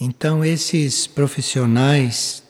[0.00, 2.42] Então, esses profissionais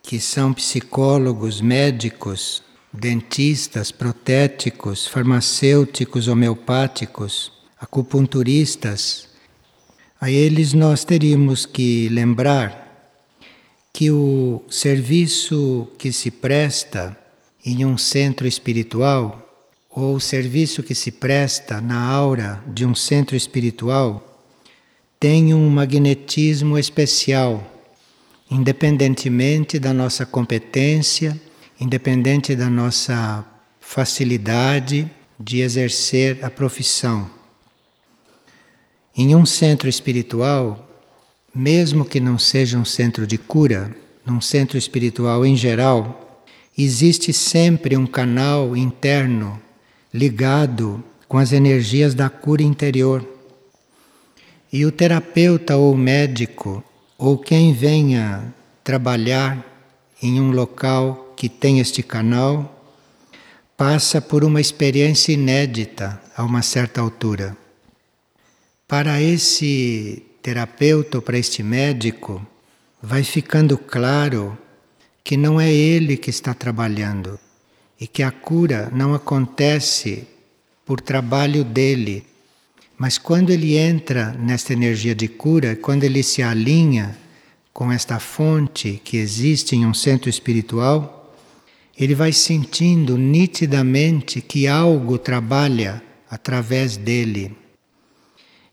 [0.00, 7.50] que são psicólogos, médicos, dentistas, protéticos, farmacêuticos, homeopáticos,
[7.80, 9.28] acupunturistas,
[10.20, 12.84] a eles nós teríamos que lembrar
[13.92, 17.18] que o serviço que se presta
[17.66, 19.40] em um centro espiritual
[19.90, 24.23] ou o serviço que se presta na aura de um centro espiritual
[25.18, 27.64] tem um magnetismo especial,
[28.50, 31.40] independentemente da nossa competência,
[31.80, 33.44] independente da nossa
[33.80, 37.28] facilidade de exercer a profissão.
[39.16, 40.88] Em um centro espiritual,
[41.54, 43.94] mesmo que não seja um centro de cura,
[44.26, 46.44] num centro espiritual em geral,
[46.76, 49.60] existe sempre um canal interno
[50.12, 53.33] ligado com as energias da cura interior.
[54.74, 56.82] E o terapeuta ou médico,
[57.16, 59.64] ou quem venha trabalhar
[60.20, 62.84] em um local que tem este canal,
[63.76, 67.56] passa por uma experiência inédita a uma certa altura.
[68.88, 72.44] Para esse terapeuta ou para este médico,
[73.00, 74.58] vai ficando claro
[75.22, 77.38] que não é ele que está trabalhando
[78.00, 80.26] e que a cura não acontece
[80.84, 82.26] por trabalho dele,
[82.96, 87.16] mas quando ele entra nesta energia de cura, quando ele se alinha
[87.72, 91.34] com esta fonte que existe em um centro espiritual,
[91.98, 97.56] ele vai sentindo nitidamente que algo trabalha através dele.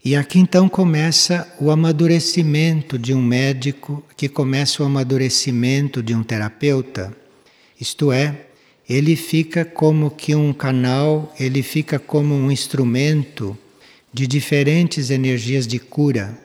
[0.04, 6.24] E aqui então começa o amadurecimento de um médico, que começa o amadurecimento de um
[6.24, 7.16] terapeuta.
[7.80, 8.48] Isto é,
[8.90, 13.56] ele fica como que um canal, ele fica como um instrumento
[14.14, 16.38] de diferentes energias de cura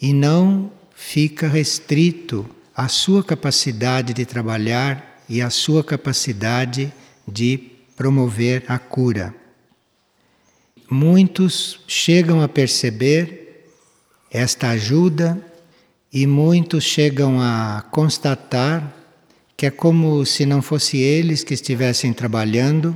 [0.00, 6.92] e não fica restrito à sua capacidade de trabalhar e à sua capacidade
[7.26, 7.60] de
[7.96, 9.34] promover a cura.
[10.90, 13.66] Muitos chegam a perceber
[14.30, 15.38] esta ajuda
[16.12, 18.94] e muitos chegam a constatar
[19.56, 22.94] que é como se não fosse eles que estivessem trabalhando,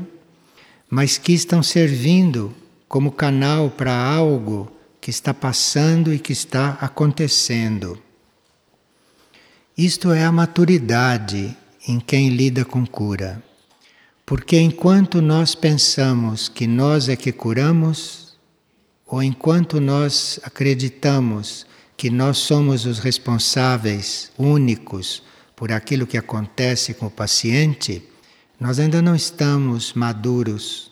[0.89, 2.55] mas que estão servindo
[2.93, 4.71] como canal para algo
[5.01, 7.99] que está passando e que está acontecendo.
[9.75, 11.57] Isto é a maturidade
[11.89, 13.43] em quem lida com cura.
[14.27, 18.37] Porque enquanto nós pensamos que nós é que curamos,
[19.07, 21.65] ou enquanto nós acreditamos
[21.97, 25.23] que nós somos os responsáveis únicos
[25.57, 28.07] por aquilo que acontece com o paciente,
[28.61, 30.92] nós ainda não estamos maduros.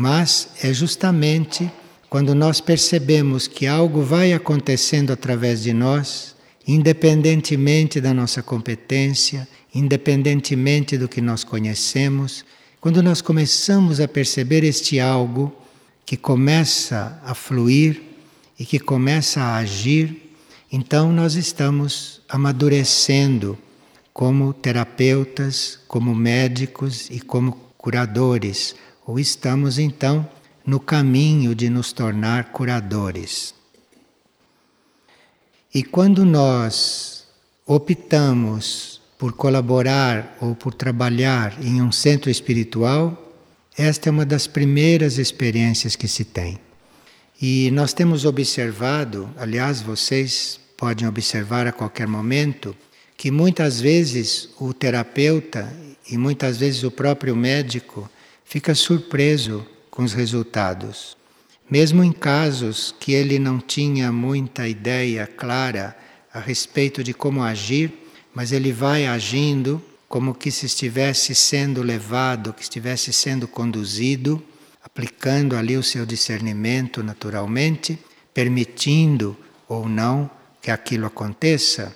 [0.00, 1.70] Mas é justamente
[2.08, 6.34] quando nós percebemos que algo vai acontecendo através de nós,
[6.66, 12.46] independentemente da nossa competência, independentemente do que nós conhecemos,
[12.80, 15.54] quando nós começamos a perceber este algo
[16.06, 18.00] que começa a fluir
[18.58, 20.34] e que começa a agir,
[20.72, 23.58] então nós estamos amadurecendo
[24.14, 28.74] como terapeutas, como médicos e como curadores,
[29.10, 30.24] ou estamos então
[30.64, 33.52] no caminho de nos tornar curadores.
[35.74, 37.24] E quando nós
[37.66, 43.34] optamos por colaborar ou por trabalhar em um centro espiritual,
[43.76, 46.60] esta é uma das primeiras experiências que se tem.
[47.42, 52.76] E nós temos observado, aliás, vocês podem observar a qualquer momento,
[53.16, 55.68] que muitas vezes o terapeuta
[56.08, 58.08] e muitas vezes o próprio médico
[58.50, 61.16] fica surpreso com os resultados.
[61.70, 65.96] Mesmo em casos que ele não tinha muita ideia clara
[66.34, 67.92] a respeito de como agir,
[68.34, 74.42] mas ele vai agindo como que se estivesse sendo levado, que estivesse sendo conduzido,
[74.82, 78.00] aplicando ali o seu discernimento naturalmente,
[78.34, 79.36] permitindo
[79.68, 80.28] ou não
[80.60, 81.94] que aquilo aconteça.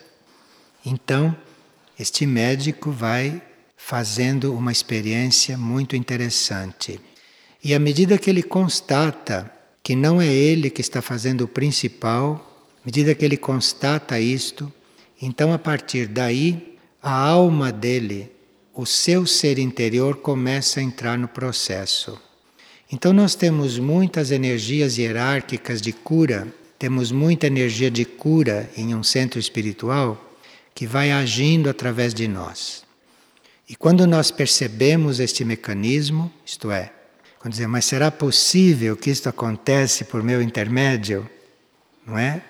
[0.86, 1.36] Então,
[1.98, 3.42] este médico vai
[3.86, 6.98] fazendo uma experiência muito interessante.
[7.62, 9.52] E à medida que ele constata
[9.82, 14.72] que não é ele que está fazendo o principal, à medida que ele constata isto,
[15.20, 18.32] então, a partir daí, a alma dele,
[18.72, 22.18] o seu ser interior, começa a entrar no processo.
[22.90, 26.48] Então, nós temos muitas energias hierárquicas de cura,
[26.78, 30.18] temos muita energia de cura em um centro espiritual
[30.74, 32.83] que vai agindo através de nós.
[33.68, 36.92] E quando nós percebemos este mecanismo, isto é,
[37.38, 41.28] quando dizemos, mas será possível que isto acontece por meu intermédio?
[42.06, 42.42] Não é?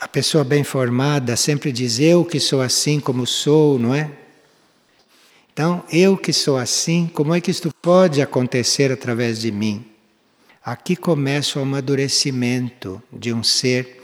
[0.00, 4.10] a pessoa bem formada sempre diz eu que sou assim como sou, não é?
[5.52, 9.84] Então, eu que sou assim, como é que isto pode acontecer através de mim?
[10.64, 14.00] Aqui começa o amadurecimento de um ser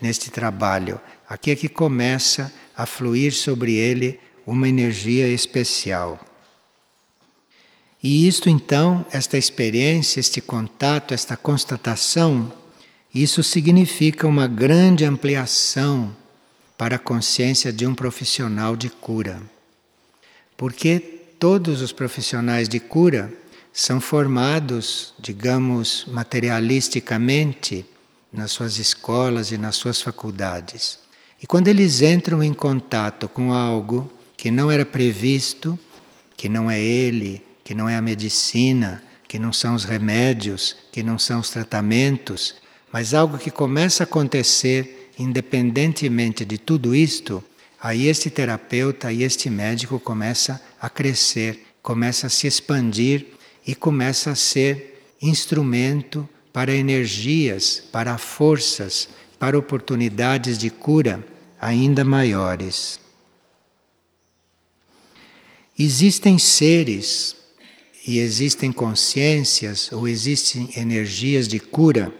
[0.00, 0.98] neste trabalho.
[1.28, 6.20] Aqui é que começa a fluir sobre ele uma energia especial.
[8.02, 12.52] E isto então, esta experiência, este contato, esta constatação,
[13.14, 16.14] isso significa uma grande ampliação
[16.76, 19.40] para a consciência de um profissional de cura.
[20.56, 21.00] Porque
[21.38, 23.32] todos os profissionais de cura
[23.72, 27.86] são formados, digamos, materialisticamente
[28.32, 30.98] nas suas escolas e nas suas faculdades.
[31.42, 34.12] E quando eles entram em contato com algo
[34.44, 35.78] que não era previsto,
[36.36, 41.02] que não é ele, que não é a medicina, que não são os remédios, que
[41.02, 42.54] não são os tratamentos,
[42.92, 47.42] mas algo que começa a acontecer independentemente de tudo isto,
[47.80, 53.28] aí este terapeuta e este médico começa a crescer, começa a se expandir
[53.66, 59.08] e começa a ser instrumento para energias, para forças,
[59.38, 61.26] para oportunidades de cura
[61.58, 63.02] ainda maiores.
[65.78, 67.34] Existem seres
[68.06, 72.12] e existem consciências ou existem energias de cura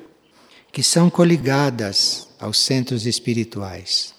[0.72, 4.12] que são coligadas aos centros espirituais.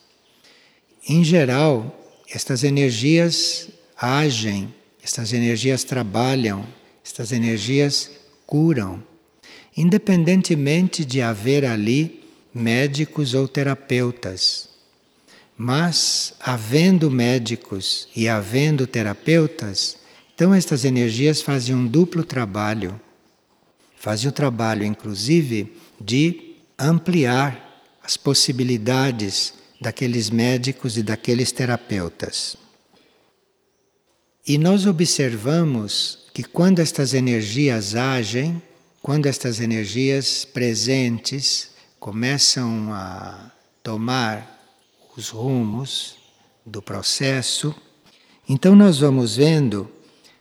[1.07, 3.67] Em geral, estas energias
[3.97, 4.73] agem,
[5.03, 6.65] estas energias trabalham,
[7.03, 8.09] estas energias
[8.47, 9.03] curam,
[9.75, 12.23] independentemente de haver ali
[12.53, 14.69] médicos ou terapeutas.
[15.57, 19.97] Mas, havendo médicos e havendo terapeutas,
[20.33, 22.99] então estas energias fazem um duplo trabalho.
[23.97, 32.57] Fazem o trabalho, inclusive, de ampliar as possibilidades daqueles médicos e daqueles terapeutas.
[34.45, 38.61] E nós observamos que quando estas energias agem,
[39.01, 44.54] quando estas energias presentes começam a tomar
[45.15, 46.17] os rumos
[46.65, 47.73] do processo,
[48.47, 49.89] então nós vamos vendo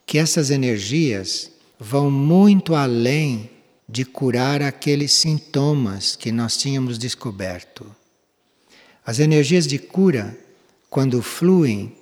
[0.06, 3.50] que essas energias vão muito além
[3.88, 7.86] de curar aqueles sintomas que nós tínhamos descoberto.
[9.06, 10.36] As energias de cura,
[10.88, 11.94] quando fluem,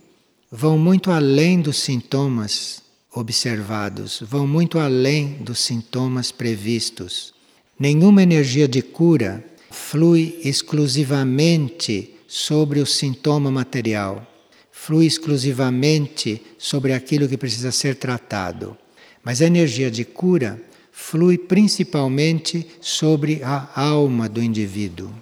[0.50, 2.82] vão muito além dos sintomas
[3.12, 7.34] observados, vão muito além dos sintomas previstos.
[7.78, 14.26] Nenhuma energia de cura flui exclusivamente sobre o sintoma material,
[14.70, 18.74] flui exclusivamente sobre aquilo que precisa ser tratado.
[19.22, 20.58] Mas a energia de cura
[20.90, 25.12] flui principalmente sobre a alma do indivíduo.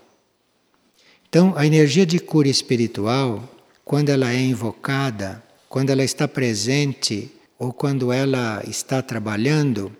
[1.28, 3.42] Então, a energia de cura espiritual,
[3.84, 7.28] quando ela é invocada, quando ela está presente
[7.58, 9.90] ou quando ela está trabalhando,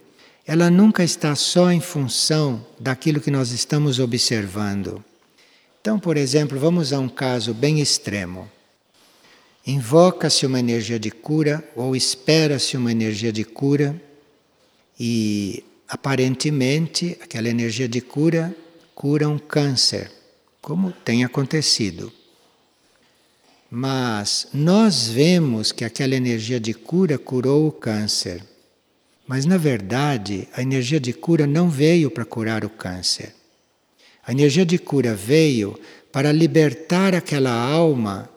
[0.47, 5.05] ela nunca está só em função daquilo que nós estamos observando.
[5.81, 8.51] Então, por exemplo, vamos a um caso bem extremo.
[9.67, 14.01] Invoca-se uma energia de cura ou espera-se uma energia de cura
[14.99, 18.55] e aparentemente aquela energia de cura
[18.95, 20.13] cura um câncer,
[20.61, 22.13] como tem acontecido.
[23.71, 28.45] Mas nós vemos que aquela energia de cura curou o câncer.
[29.27, 33.40] Mas na verdade, a energia de cura não veio para curar o câncer.
[34.31, 35.77] A energia de cura veio
[36.13, 38.31] para libertar aquela alma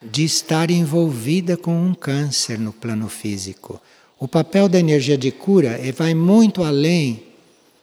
[0.00, 3.82] de estar envolvida com um câncer no plano físico
[4.20, 7.22] o papel da energia de cura vai muito além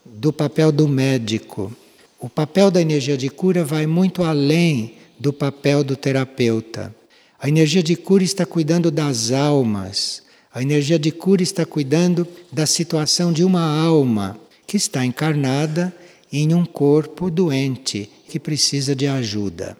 [0.05, 1.75] do papel do médico.
[2.19, 6.95] O papel da energia de cura vai muito além do papel do terapeuta.
[7.39, 10.21] A energia de cura está cuidando das almas.
[10.53, 15.91] A energia de cura está cuidando da situação de uma alma que está encarnada
[16.31, 19.77] em um corpo doente que precisa de ajuda.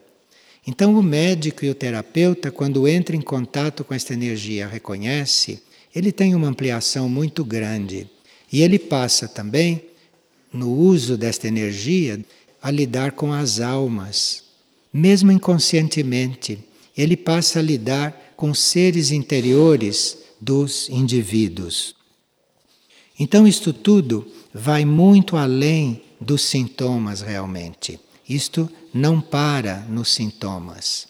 [0.65, 5.61] Então, o médico e o terapeuta, quando entram em contato com esta energia, reconhece
[5.97, 8.07] ele tem uma ampliação muito grande.
[8.51, 9.81] E ele passa também,
[10.53, 12.23] no uso desta energia,
[12.61, 14.43] a lidar com as almas.
[14.93, 16.59] Mesmo inconscientemente,
[16.95, 21.95] ele passa a lidar com seres interiores dos indivíduos.
[23.19, 27.99] Então, isto tudo vai muito além dos sintomas realmente.
[28.27, 31.07] Isto não para nos sintomas.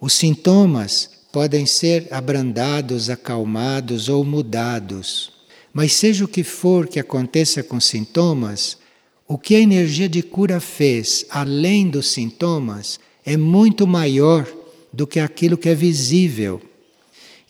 [0.00, 5.32] Os sintomas podem ser abrandados, acalmados ou mudados.
[5.72, 8.78] Mas seja o que for que aconteça com sintomas,
[9.26, 14.46] o que a energia de cura fez além dos sintomas é muito maior
[14.92, 16.60] do que aquilo que é visível.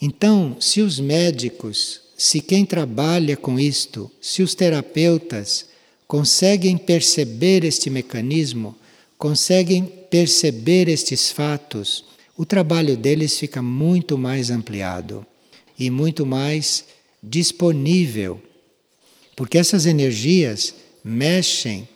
[0.02, 5.66] Então, se os médicos, se quem trabalha com isto, se os terapeutas
[6.08, 8.74] conseguem perceber este mecanismo,
[9.18, 12.02] conseguem perceber estes fatos,
[12.34, 15.26] o trabalho deles fica muito mais ampliado
[15.78, 16.86] e muito mais
[17.22, 18.40] disponível,
[19.36, 20.74] porque essas energias
[21.04, 21.86] mexem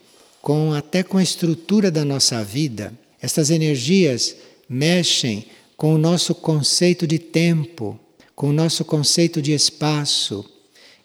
[0.41, 2.93] com até com a estrutura da nossa vida.
[3.21, 4.35] Essas energias
[4.69, 7.99] mexem com o nosso conceito de tempo,
[8.35, 10.45] com o nosso conceito de espaço.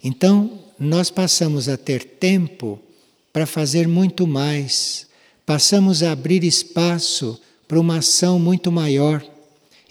[0.03, 2.81] Então, nós passamos a ter tempo
[3.39, 5.07] para fazer muito mais,
[5.47, 9.25] passamos a abrir espaço para uma ação muito maior.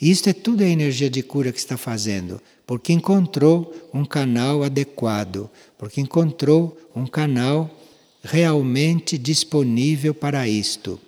[0.01, 4.63] E isto é tudo a energia de cura que está fazendo, porque encontrou um canal
[4.63, 7.73] adequado, porque encontrou um canal
[8.21, 10.99] realmente disponível para isto.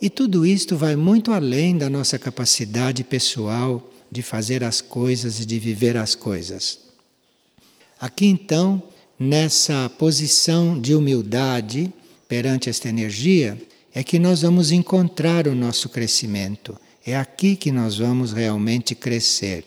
[0.00, 5.44] E tudo isto vai muito além da nossa capacidade pessoal de fazer as coisas e
[5.44, 6.78] de viver as coisas.
[8.00, 8.80] Aqui então,
[9.18, 11.92] nessa posição de humildade
[12.28, 13.60] perante esta energia,
[13.94, 16.78] é que nós vamos encontrar o nosso crescimento.
[17.04, 19.64] É aqui que nós vamos realmente crescer.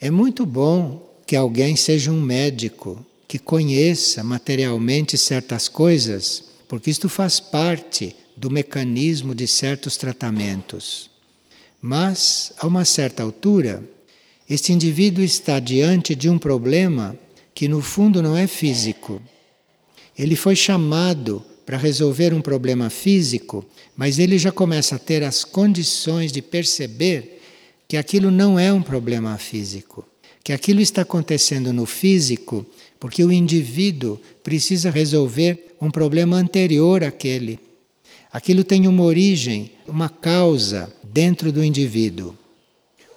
[0.00, 7.08] É muito bom que alguém seja um médico, que conheça materialmente certas coisas, porque isto
[7.08, 11.10] faz parte do mecanismo de certos tratamentos.
[11.80, 13.82] Mas, a uma certa altura,
[14.50, 17.16] este indivíduo está diante de um problema
[17.54, 19.20] que, no fundo, não é físico.
[20.18, 23.64] Ele foi chamado para resolver um problema físico,
[23.96, 27.40] mas ele já começa a ter as condições de perceber
[27.88, 30.04] que aquilo não é um problema físico,
[30.42, 32.66] que aquilo está acontecendo no físico
[33.04, 37.60] porque o indivíduo precisa resolver um problema anterior àquele.
[38.32, 42.34] Aquilo tem uma origem, uma causa dentro do indivíduo.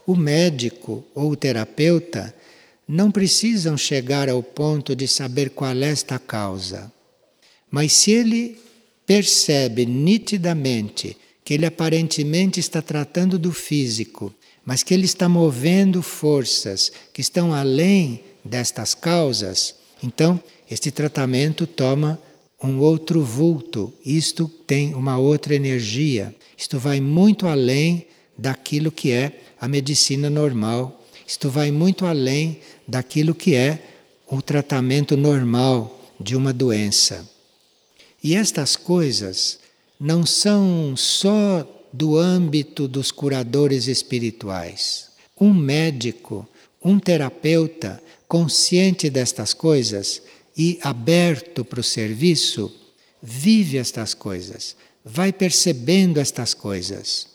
[0.06, 2.36] O médico ou o terapeuta
[2.88, 6.92] não precisam chegar ao ponto de saber qual é esta causa.
[7.70, 8.58] Mas se ele
[9.06, 14.34] percebe nitidamente que ele aparentemente está tratando do físico,
[14.66, 22.20] mas que ele está movendo forças que estão além destas causas, então este tratamento toma
[22.62, 29.40] um outro vulto, isto tem uma outra energia, isto vai muito além daquilo que é
[29.60, 33.84] a medicina normal, isto vai muito além daquilo que é
[34.32, 37.30] o tratamento normal de uma doença.
[38.24, 39.60] E estas coisas
[40.00, 45.10] não são só do âmbito dos curadores espirituais.
[45.40, 46.48] Um médico,
[46.84, 50.22] um terapeuta consciente destas coisas,
[50.58, 52.74] e aberto para o serviço,
[53.22, 57.28] vive estas coisas, vai percebendo estas coisas.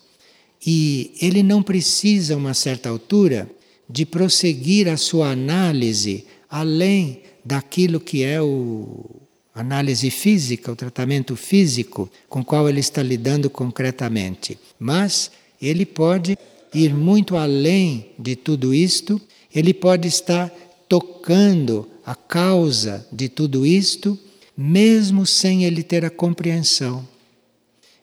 [0.64, 3.48] E ele não precisa, a uma certa altura,
[3.92, 9.20] de prosseguir a sua análise além daquilo que é o
[9.54, 14.58] análise física, o tratamento físico com o qual ele está lidando concretamente.
[14.78, 15.30] Mas
[15.60, 16.38] ele pode
[16.72, 19.20] ir muito além de tudo isto,
[19.54, 20.48] ele pode estar
[20.88, 24.18] tocando a causa de tudo isto,
[24.56, 27.06] mesmo sem ele ter a compreensão,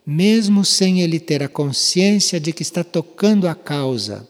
[0.05, 4.28] mesmo sem ele ter a consciência de que está tocando a causa.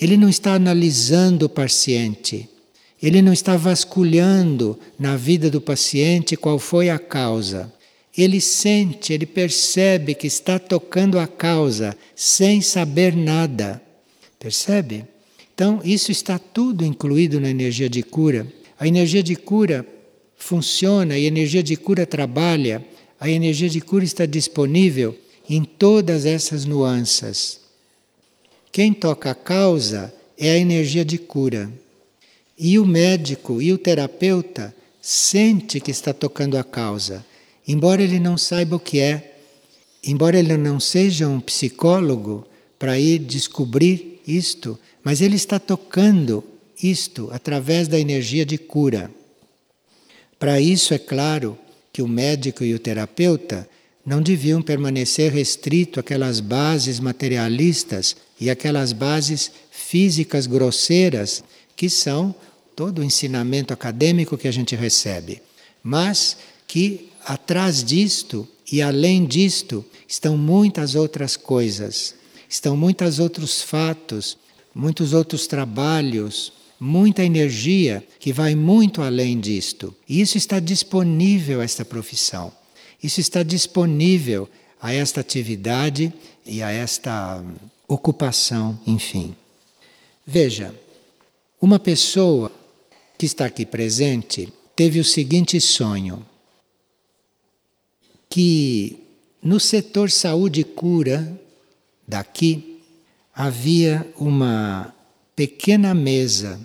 [0.00, 2.48] Ele não está analisando o paciente,
[3.02, 7.72] ele não está vasculhando na vida do paciente qual foi a causa.
[8.16, 13.80] Ele sente, ele percebe que está tocando a causa sem saber nada.
[14.38, 15.04] Percebe?
[15.54, 18.46] Então, isso está tudo incluído na energia de cura.
[18.78, 19.86] A energia de cura
[20.36, 22.84] funciona e a energia de cura trabalha,
[23.18, 25.16] a energia de cura está disponível
[25.48, 27.60] em todas essas nuances.
[28.72, 31.70] Quem toca a causa é a energia de cura.
[32.56, 37.24] E o médico e o terapeuta sente que está tocando a causa,
[37.66, 39.38] embora ele não saiba o que é,
[40.04, 42.46] embora ele não seja um psicólogo
[42.78, 46.44] para ir descobrir isto, mas ele está tocando
[46.82, 49.10] isto através da energia de cura.
[50.38, 51.58] Para isso, é claro
[51.92, 53.68] que o médico e o terapeuta
[54.10, 61.44] não deviam permanecer restrito àquelas bases materialistas e aquelas bases físicas grosseiras
[61.76, 62.34] que são
[62.74, 65.40] todo o ensinamento acadêmico que a gente recebe,
[65.80, 66.36] mas
[66.66, 72.16] que atrás disto e além disto estão muitas outras coisas,
[72.48, 74.36] estão muitos outros fatos,
[74.74, 79.94] muitos outros trabalhos, muita energia que vai muito além disto.
[80.08, 82.58] E isso está disponível a esta profissão.
[83.02, 84.48] Isso está disponível
[84.80, 86.12] a esta atividade
[86.44, 87.44] e a esta
[87.86, 89.34] ocupação, enfim.
[90.26, 90.74] Veja,
[91.60, 92.50] uma pessoa
[93.18, 96.24] que está aqui presente teve o seguinte sonho:
[98.28, 98.98] que
[99.42, 101.40] no setor saúde e cura
[102.06, 102.80] daqui
[103.34, 104.94] havia uma
[105.34, 106.60] pequena mesa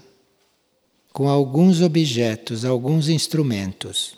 [1.13, 4.18] com alguns objetos, alguns instrumentos,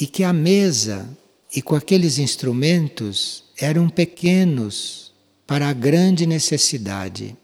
[0.00, 1.06] e que a mesa
[1.54, 5.12] e com aqueles instrumentos eram pequenos
[5.46, 7.36] para a grande necessidade.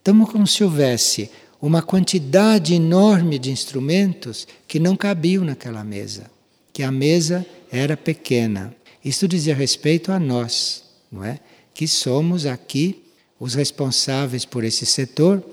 [0.00, 1.30] Então, como se houvesse
[1.60, 6.30] uma quantidade enorme de instrumentos que não cabiam naquela mesa,
[6.72, 8.74] que a mesa era pequena.
[9.04, 11.38] Isso dizia respeito a nós, não é?
[11.74, 13.02] Que somos aqui
[13.38, 15.44] os responsáveis por esse setor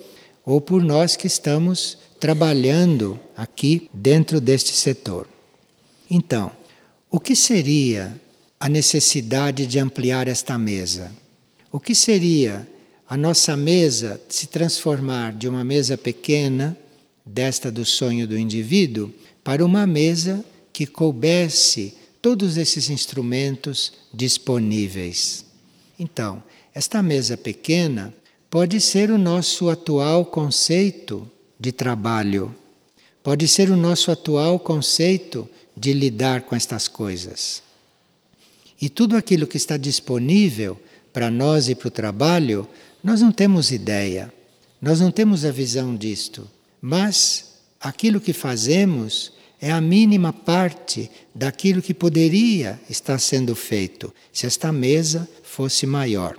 [0.46, 5.28] ou por nós que estamos trabalhando aqui dentro deste setor.
[6.10, 6.52] Então,
[7.10, 8.20] o que seria
[8.60, 11.12] a necessidade de ampliar esta mesa?
[11.72, 12.68] O que seria
[13.10, 16.78] a nossa mesa se transformar de uma mesa pequena,
[17.26, 25.46] desta do sonho do indivíduo, para uma mesa que coubesse todos esses instrumentos disponíveis.
[25.98, 28.14] Então, esta mesa pequena
[28.50, 32.54] pode ser o nosso atual conceito de trabalho,
[33.24, 37.62] pode ser o nosso atual conceito de lidar com estas coisas.
[38.82, 40.80] E tudo aquilo que está disponível
[41.14, 42.68] para nós e para o trabalho
[43.04, 44.34] nós não temos ideia,
[44.82, 46.50] nós não temos a visão disto,
[46.82, 49.32] mas aquilo que fazemos
[49.62, 56.38] é a mínima parte daquilo que poderia estar sendo feito se esta mesa fosse maior.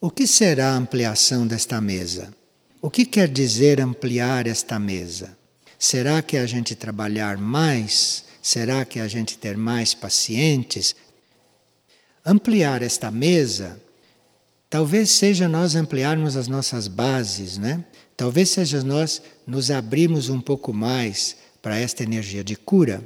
[0.00, 2.32] O que será a ampliação desta mesa?
[2.80, 5.35] O que quer dizer ampliar esta mesa?
[5.78, 8.24] Será que a gente trabalhar mais?
[8.42, 10.94] Será que a gente ter mais pacientes?
[12.24, 13.80] Ampliar esta mesa
[14.68, 17.84] Talvez seja nós ampliarmos as nossas bases, né?
[18.16, 23.02] Talvez seja nós nos abrirmos um pouco mais para esta energia de cura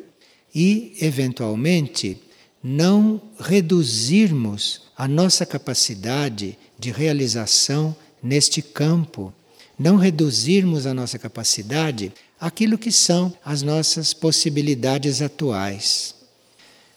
[0.54, 2.20] e, eventualmente,
[2.62, 9.32] não reduzirmos a nossa capacidade de realização neste campo,
[9.78, 16.14] não reduzirmos a nossa capacidade àquilo que são as nossas possibilidades atuais.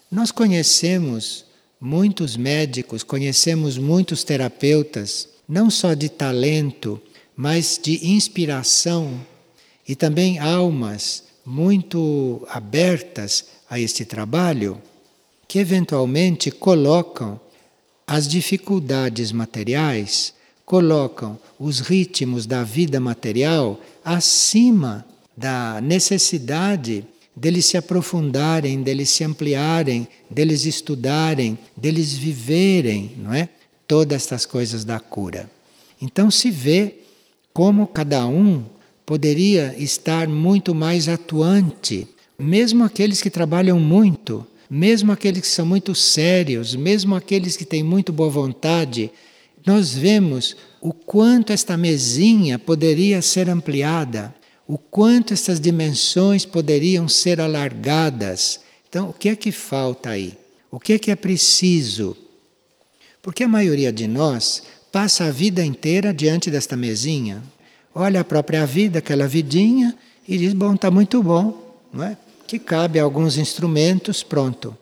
[0.09, 1.45] Nós conhecemos
[1.81, 7.01] muitos médicos, conhecemos muitos terapeutas, não só de talento,
[7.35, 9.19] mas de inspiração
[9.87, 14.81] e também almas muito abertas a este trabalho,
[15.45, 17.39] que eventualmente colocam
[18.07, 20.33] as dificuldades materiais,
[20.65, 30.07] colocam os ritmos da vida material acima da necessidade deles se aprofundarem, deles se ampliarem,
[30.29, 33.49] deles estudarem, deles viverem, não é?
[33.87, 35.49] Todas estas coisas da cura.
[36.01, 36.95] Então se vê
[37.53, 38.63] como cada um
[39.05, 45.93] poderia estar muito mais atuante, mesmo aqueles que trabalham muito, mesmo aqueles que são muito
[45.93, 49.11] sérios, mesmo aqueles que têm muito boa vontade,
[49.65, 54.33] nós vemos o quanto esta mesinha poderia ser ampliada,
[54.67, 58.61] o quanto essas dimensões poderiam ser alargadas.
[58.87, 60.37] Então, o que é que falta aí?
[60.71, 62.15] O que é que é preciso?
[63.21, 67.43] Porque a maioria de nós passa a vida inteira diante desta mesinha,
[67.93, 69.95] olha a própria vida, aquela vidinha,
[70.27, 72.17] e diz: bom, está muito bom, não é?
[72.47, 74.77] Que cabe alguns instrumentos, pronto.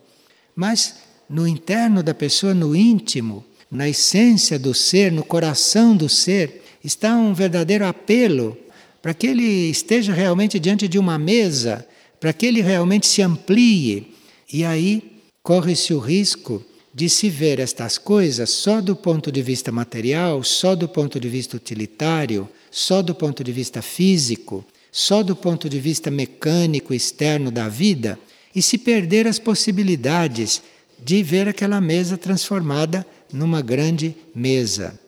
[0.54, 0.96] Mas
[1.28, 7.16] no interno da pessoa, no íntimo, na essência do ser, no coração do ser, está
[7.16, 8.56] um verdadeiro apelo
[9.02, 11.84] para que ele esteja realmente diante de uma mesa,
[12.20, 14.14] para que ele realmente se amplie.
[14.50, 19.72] E aí corre-se o risco de se ver estas coisas só do ponto de vista
[19.72, 25.34] material, só do ponto de vista utilitário, só do ponto de vista físico, só do
[25.34, 28.18] ponto de vista mecânico externo da vida
[28.54, 30.62] e se perder as possibilidades
[31.02, 34.98] de ver aquela mesa transformada numa grande mesa.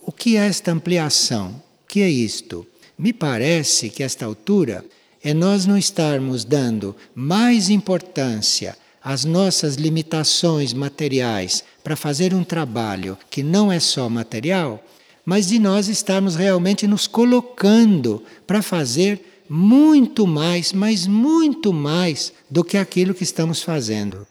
[0.00, 1.62] O que é esta ampliação?
[1.82, 2.66] O que é isto?
[3.00, 4.84] Me parece que esta altura
[5.24, 13.16] é nós não estarmos dando mais importância às nossas limitações materiais para fazer um trabalho
[13.30, 14.84] que não é só material,
[15.24, 22.62] mas de nós estarmos realmente nos colocando para fazer muito mais, mas muito mais do
[22.62, 24.26] que aquilo que estamos fazendo.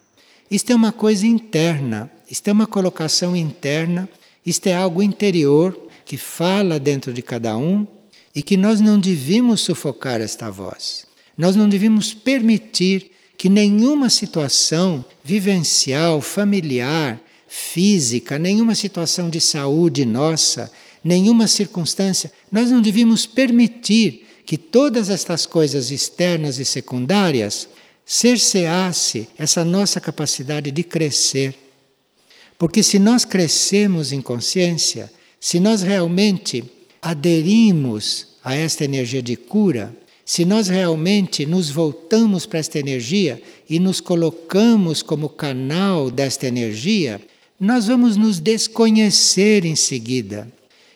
[0.51, 4.07] Isto é uma coisa interna, isto é uma colocação interna,
[4.45, 7.87] isto é algo interior que fala dentro de cada um
[8.35, 11.05] e que nós não devíamos sufocar esta voz.
[11.37, 20.71] Nós não devíamos permitir que nenhuma situação vivencial, familiar, física, nenhuma situação de saúde nossa,
[21.03, 27.69] nenhuma circunstância, nós não devíamos permitir que todas estas coisas externas e secundárias
[28.05, 31.55] cerceasse essa nossa capacidade de crescer.
[32.57, 36.63] Porque se nós crescemos em consciência, se nós realmente
[37.01, 43.79] aderimos a esta energia de cura, se nós realmente nos voltamos para esta energia e
[43.79, 47.19] nos colocamos como canal desta energia,
[47.59, 50.47] nós vamos nos desconhecer em seguida.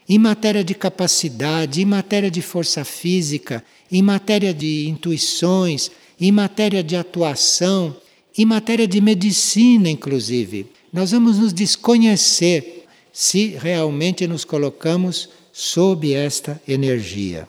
[0.08, 5.90] Em matéria de capacidade, em matéria de força física, em matéria de intuições,
[6.20, 7.96] em matéria de atuação,
[8.38, 10.68] em matéria de medicina, inclusive.
[10.92, 17.48] Nós vamos nos desconhecer se realmente nos colocamos sob esta energia.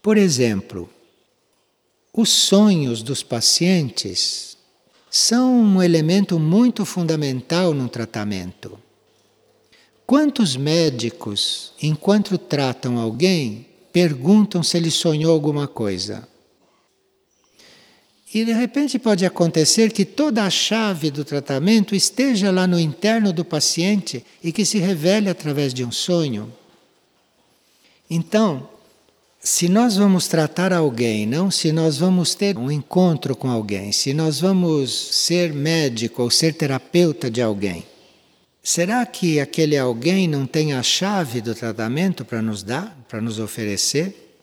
[0.00, 0.88] Por exemplo,
[2.10, 4.56] os sonhos dos pacientes
[5.10, 8.78] são um elemento muito fundamental no tratamento.
[10.06, 16.26] Quantos médicos, enquanto tratam alguém, perguntam se ele sonhou alguma coisa?
[18.34, 23.32] E de repente pode acontecer que toda a chave do tratamento esteja lá no interno
[23.32, 26.52] do paciente e que se revele através de um sonho.
[28.10, 28.68] Então,
[29.38, 34.12] se nós vamos tratar alguém, não se nós vamos ter um encontro com alguém, se
[34.12, 37.86] nós vamos ser médico ou ser terapeuta de alguém,
[38.60, 43.38] será que aquele alguém não tem a chave do tratamento para nos dar, para nos
[43.38, 44.40] oferecer?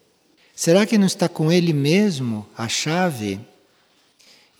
[0.55, 3.50] Será que não está com ele mesmo a chave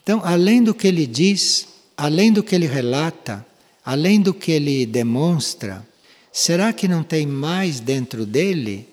[0.03, 3.45] então, além do que ele diz, além do que ele relata,
[3.85, 5.85] além do que ele demonstra,
[6.31, 8.87] será que não tem mais dentro dele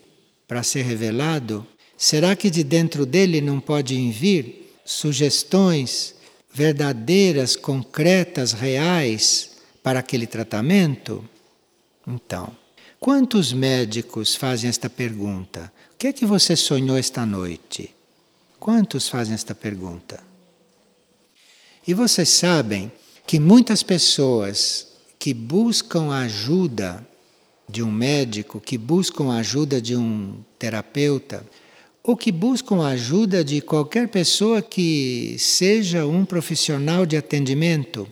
[0.46, 1.66] para ser revelado?
[1.96, 6.14] Será que de dentro dele não pode vir sugestões
[6.52, 11.24] verdadeiras, concretas, reais para aquele tratamento?
[12.06, 12.54] Então,
[13.00, 15.72] quantos médicos fazem esta pergunta?
[15.94, 17.94] O que é que você sonhou esta noite?
[18.60, 20.27] Quantos fazem esta pergunta?
[21.88, 22.92] E vocês sabem
[23.26, 27.02] que muitas pessoas que buscam a ajuda
[27.66, 31.42] de um médico, que buscam a ajuda de um terapeuta,
[32.02, 38.06] ou que buscam a ajuda de qualquer pessoa que seja um profissional de atendimento,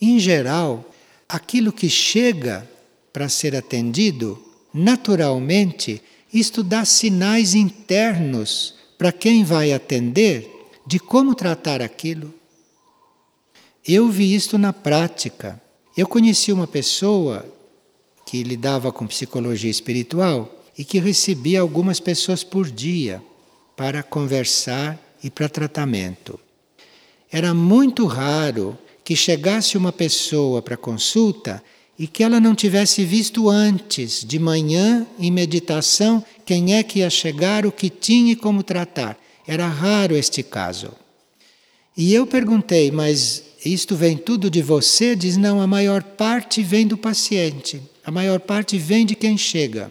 [0.00, 0.84] em geral,
[1.28, 2.68] aquilo que chega
[3.12, 4.36] para ser atendido,
[4.74, 6.02] naturalmente,
[6.34, 10.50] isto dá sinais internos para quem vai atender
[10.84, 12.39] de como tratar aquilo.
[13.92, 15.60] Eu vi isto na prática.
[15.96, 17.44] Eu conheci uma pessoa
[18.24, 20.48] que lidava com psicologia espiritual
[20.78, 23.20] e que recebia algumas pessoas por dia
[23.76, 26.38] para conversar e para tratamento.
[27.32, 31.60] Era muito raro que chegasse uma pessoa para consulta
[31.98, 37.10] e que ela não tivesse visto antes, de manhã, em meditação, quem é que ia
[37.10, 39.18] chegar, o que tinha e como tratar.
[39.44, 40.92] Era raro este caso.
[41.96, 45.14] E eu perguntei, mas isto vem tudo de você?
[45.14, 49.90] Diz, não, a maior parte vem do paciente, a maior parte vem de quem chega.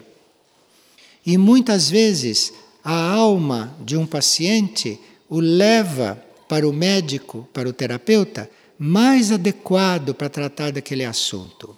[1.24, 2.52] E muitas vezes
[2.82, 10.14] a alma de um paciente o leva para o médico, para o terapeuta, mais adequado
[10.14, 11.76] para tratar daquele assunto.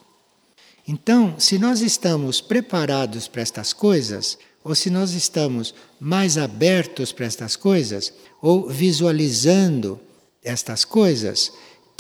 [0.87, 7.27] Então, se nós estamos preparados para estas coisas, ou se nós estamos mais abertos para
[7.27, 10.01] estas coisas, ou visualizando
[10.43, 11.53] estas coisas,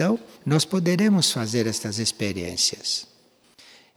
[0.02, 3.06] então, nós poderemos fazer estas experiências.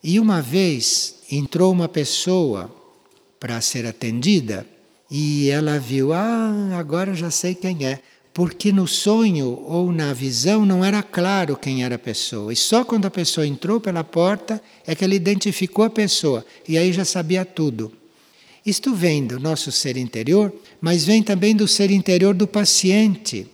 [0.04, 2.70] E uma vez entrou uma pessoa
[3.40, 4.68] para ser atendida
[5.10, 8.00] e ela viu: ah, agora já sei quem é.
[8.32, 12.54] Porque no sonho ou na visão não era claro quem era a pessoa.
[12.54, 16.46] E só quando a pessoa entrou pela porta é que ela identificou a pessoa.
[16.68, 17.92] E aí já sabia tudo.
[18.64, 23.48] Isto vem do nosso ser interior, mas vem também do ser interior do paciente.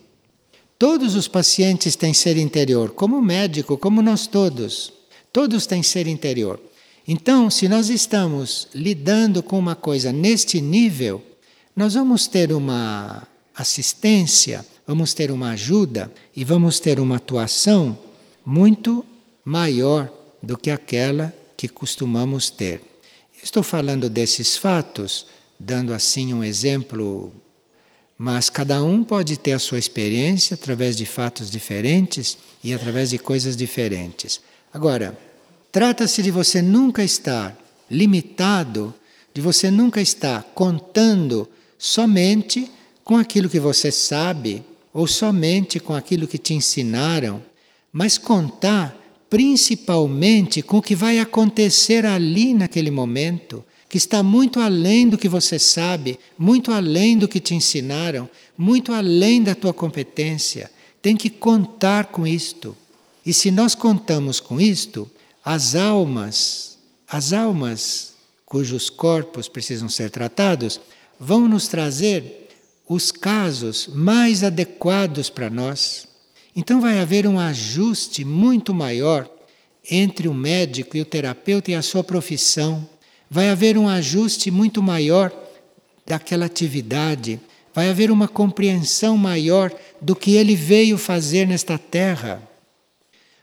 [0.82, 4.91] Todos os pacientes têm ser interior, como o médico, como nós todos.
[5.32, 6.60] Todos têm ser interior.
[7.08, 11.24] Então, se nós estamos lidando com uma coisa neste nível,
[11.76, 17.96] nós vamos ter uma assistência, vamos ter uma ajuda e vamos ter uma atuação
[18.44, 19.06] muito
[19.46, 22.82] maior do que aquela que costumamos ter.
[23.44, 25.28] Estou falando desses fatos,
[25.60, 27.32] dando assim um exemplo
[28.23, 33.17] mas cada um pode ter a sua experiência através de fatos diferentes e através de
[33.17, 34.39] coisas diferentes.
[34.71, 35.17] Agora,
[35.71, 37.57] trata-se de você nunca estar
[37.89, 38.93] limitado,
[39.34, 42.69] de você nunca estar contando somente
[43.03, 47.41] com aquilo que você sabe, ou somente com aquilo que te ensinaram,
[47.91, 48.95] mas contar
[49.31, 55.27] principalmente com o que vai acontecer ali naquele momento, que está muito além do que
[55.27, 60.71] você sabe, muito além do que te ensinaram, muito além da tua competência.
[61.01, 62.73] Tem que contar com isto.
[63.25, 65.12] E se nós contamos com isto,
[65.43, 68.13] as almas, as almas
[68.45, 70.80] cujos corpos precisam ser tratados,
[71.19, 72.47] vão nos trazer
[72.88, 76.08] os casos mais adequados para nós.
[76.56, 79.30] Então vai haver um ajuste muito maior
[79.89, 82.88] entre o médico e o terapeuta e a sua profissão.
[83.34, 85.32] Vai haver um ajuste muito maior
[86.06, 87.39] daquela atividade.
[87.74, 92.44] Vai haver uma compreensão maior do que ele veio fazer nesta terra.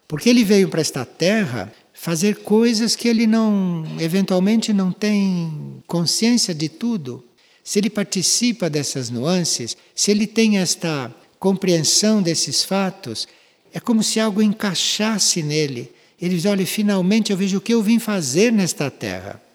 [0.06, 6.54] Porque ele veio para esta terra fazer coisas que ele não, eventualmente, não tem consciência
[6.54, 7.24] de tudo.
[7.64, 13.26] Se ele participa dessas nuances, se ele tem esta compreensão desses fatos,
[13.72, 15.90] é como se algo encaixasse nele.
[16.20, 19.47] Ele diz: Olha, finalmente eu vejo o que eu vim fazer nesta terra.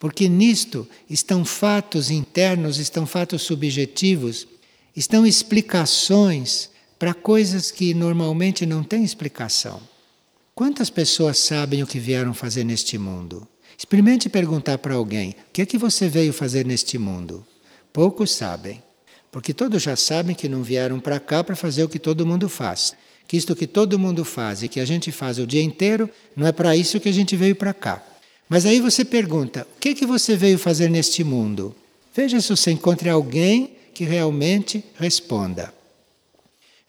[0.00, 4.48] Porque nisto estão fatos internos, estão fatos subjetivos,
[4.96, 9.78] estão explicações para coisas que normalmente não têm explicação.
[10.54, 13.46] Quantas pessoas sabem o que vieram fazer neste mundo?
[13.76, 17.46] Experimente perguntar para alguém: o que é que você veio fazer neste mundo?
[17.92, 18.82] Poucos sabem.
[19.30, 22.48] Porque todos já sabem que não vieram para cá para fazer o que todo mundo
[22.48, 22.94] faz.
[23.28, 26.46] Que isto que todo mundo faz e que a gente faz o dia inteiro, não
[26.46, 28.02] é para isso que a gente veio para cá.
[28.50, 31.74] Mas aí você pergunta: o que, que você veio fazer neste mundo?
[32.12, 35.72] Veja se você encontra alguém que realmente responda.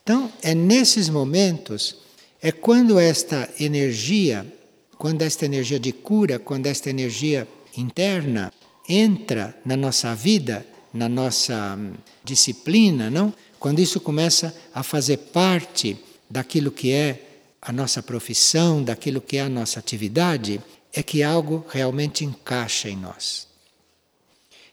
[0.01, 1.97] Então, é nesses momentos,
[2.41, 4.51] é quando esta energia,
[4.97, 7.47] quando esta energia de cura, quando esta energia
[7.77, 8.51] interna
[8.89, 11.93] entra na nossa vida, na nossa hum,
[12.23, 13.31] disciplina, não?
[13.59, 15.95] Quando isso começa a fazer parte
[16.27, 17.27] daquilo que é
[17.61, 20.59] a nossa profissão, daquilo que é a nossa atividade,
[20.93, 23.47] é que algo realmente encaixa em nós.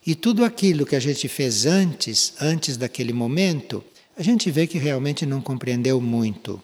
[0.06, 3.84] E tudo aquilo que a gente fez antes, antes daquele momento,
[4.16, 6.62] a gente vê que realmente não compreendeu muito.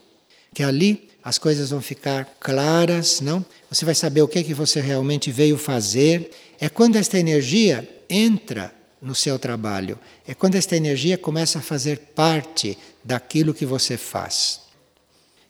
[0.55, 3.45] Que ali as coisas vão ficar claras, não?
[3.71, 6.31] Você vai saber o que é que você realmente veio fazer.
[6.59, 9.99] É quando esta energia entra no seu trabalho.
[10.27, 14.61] É quando esta energia começa a fazer parte daquilo que você faz.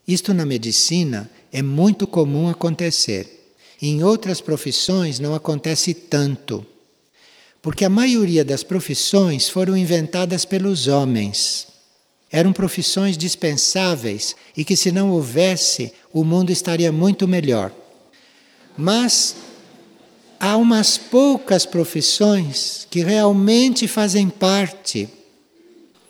[0.07, 3.44] Isto na medicina é muito comum acontecer.
[3.87, 6.65] Em outras profissões não acontece tanto.
[7.61, 11.67] Porque a maioria das profissões foram inventadas pelos homens.
[12.33, 17.71] Eram profissões dispensáveis e que, se não houvesse, o mundo estaria muito melhor.
[18.75, 19.37] Mas
[20.41, 25.11] há umas poucas profissões que realmente fazem parte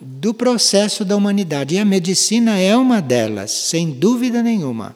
[0.00, 1.74] do processo da humanidade.
[1.74, 4.94] E a medicina é uma delas, sem dúvida nenhuma.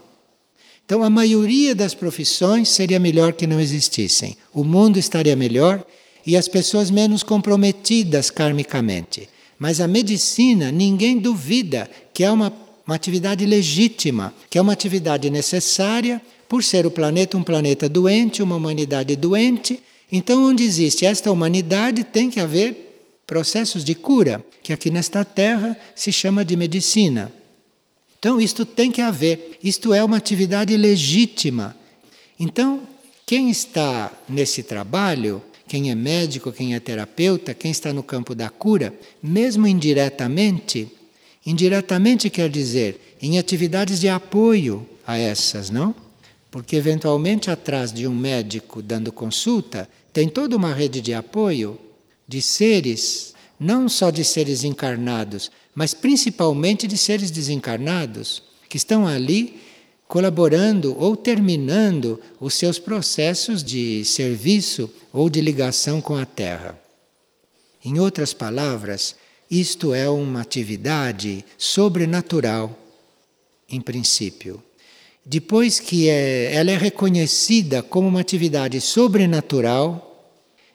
[0.88, 4.38] Então, a maioria das profissões seria melhor que não existissem.
[4.54, 5.84] O mundo estaria melhor
[6.26, 9.28] e as pessoas menos comprometidas karmicamente.
[9.58, 12.50] Mas a medicina, ninguém duvida que é uma,
[12.86, 18.42] uma atividade legítima, que é uma atividade necessária por ser o planeta um planeta doente,
[18.42, 24.72] uma humanidade doente, então onde existe esta humanidade tem que haver processos de cura, que
[24.72, 27.30] aqui nesta terra se chama de medicina.
[28.18, 31.76] Então isto tem que haver, isto é uma atividade legítima.
[32.38, 32.82] Então,
[33.24, 38.48] quem está nesse trabalho, quem é médico, quem é terapeuta, quem está no campo da
[38.48, 40.88] cura, mesmo indiretamente,
[41.44, 45.94] indiretamente quer dizer em atividades de apoio a essas, não?
[46.50, 51.78] Porque, eventualmente, atrás de um médico dando consulta, tem toda uma rede de apoio
[52.26, 59.60] de seres, não só de seres encarnados, mas principalmente de seres desencarnados, que estão ali
[60.08, 66.76] colaborando ou terminando os seus processos de serviço ou de ligação com a Terra.
[67.84, 69.14] Em outras palavras,
[69.48, 72.76] isto é uma atividade sobrenatural,
[73.70, 74.60] em princípio.
[75.24, 80.28] Depois que é, ela é reconhecida como uma atividade sobrenatural,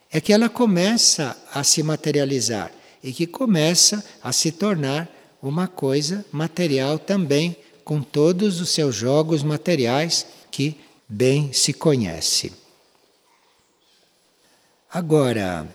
[0.10, 2.72] é que ela começa a se materializar
[3.04, 5.10] e que começa a se tornar
[5.42, 12.54] uma coisa material também, com todos os seus jogos materiais que bem se conhece.
[14.89, 15.68] Agora,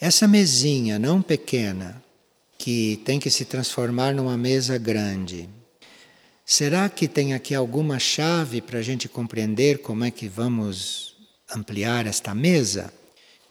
[0.00, 2.00] essa mesinha não pequena,
[2.56, 5.48] que tem que se transformar numa mesa grande,
[6.44, 11.16] Será que tem aqui alguma chave para a gente compreender como é que vamos
[11.48, 12.92] ampliar esta mesa?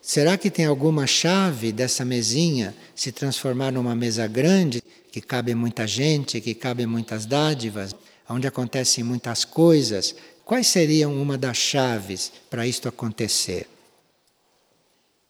[0.02, 5.86] Será que tem alguma chave dessa mesinha se transformar numa mesa grande, que cabe muita
[5.86, 7.96] gente, que cabe muitas dádivas,
[8.28, 10.16] onde acontecem muitas coisas?
[10.44, 13.68] Quais seriam uma das chaves para isto acontecer?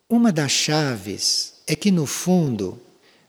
[0.10, 2.80] Uma das chaves é que, no fundo,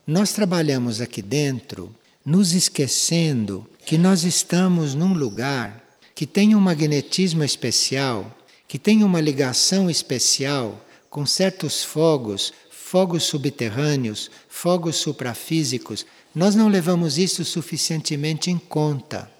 [0.07, 1.93] nós trabalhamos aqui dentro
[2.25, 5.83] nos esquecendo que nós estamos num lugar
[6.15, 8.31] que tem um magnetismo especial,
[8.67, 10.79] que tem uma ligação especial
[11.13, 19.31] com certos fogos, fogos subterrâneos, fogos suprafísicos, nós não levamos isso suficientemente em conta.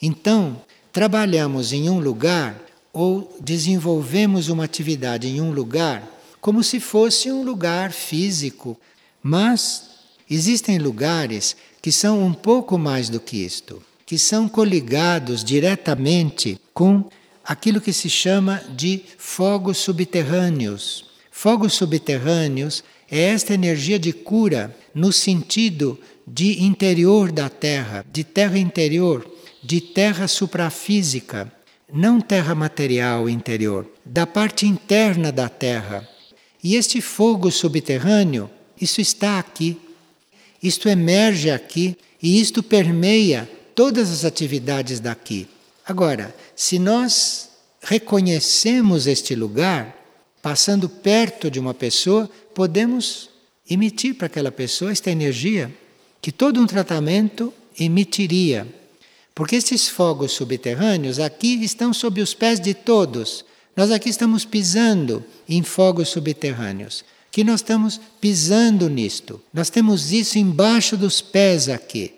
[0.00, 2.58] Então, trabalhamos em um lugar
[2.90, 6.02] ou desenvolvemos uma atividade em um lugar
[6.40, 8.74] como se fosse um lugar físico,
[9.22, 9.90] mas
[10.28, 17.04] existem lugares que são um pouco mais do que isto, que são coligados diretamente com
[17.44, 21.09] aquilo que se chama de fogos subterrâneos.
[21.42, 28.58] Fogos subterrâneos é esta energia de cura no sentido de interior da Terra, de terra
[28.58, 29.26] interior,
[29.62, 31.50] de terra suprafísica,
[31.90, 36.06] não terra material interior, da parte interna da Terra.
[36.62, 39.78] E este fogo subterrâneo, isso está aqui.
[40.62, 45.48] Isto emerge aqui e isto permeia todas as atividades daqui.
[45.86, 47.48] Agora, se nós
[47.80, 49.99] reconhecemos este lugar,
[50.42, 53.30] passando perto de uma pessoa, podemos
[53.68, 55.72] emitir para aquela pessoa esta energia
[56.20, 58.66] que todo um tratamento emitiria.
[59.34, 63.44] Porque esses fogos subterrâneos aqui estão sob os pés de todos.
[63.76, 67.04] Nós aqui estamos pisando em fogos subterrâneos.
[67.30, 69.40] Que nós estamos pisando nisto.
[69.54, 72.12] Nós temos isso embaixo dos pés aqui.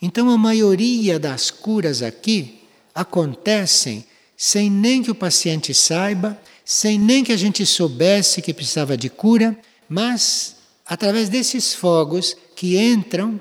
[0.00, 2.60] Então a maioria das curas aqui
[2.94, 4.04] acontecem
[4.36, 9.08] sem nem que o paciente saiba, sem nem que a gente soubesse que precisava de
[9.08, 13.40] cura, mas através desses fogos que entram,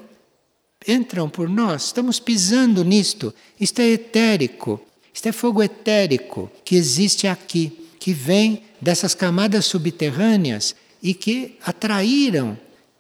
[0.88, 3.34] entram por nós, estamos pisando nisto.
[3.60, 4.80] Isto é etérico,
[5.14, 12.58] isto é fogo etérico que existe aqui, que vem dessas camadas subterrâneas e que atraíram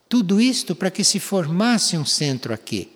[0.09, 2.89] tudo isto para que se formasse um centro aqui.